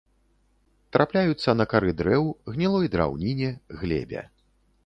[0.97, 3.49] Трапляюцца на кары дрэў, гнілой драўніне,
[3.83, 4.29] глебе.